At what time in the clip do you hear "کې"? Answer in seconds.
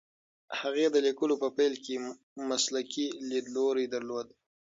1.85-1.95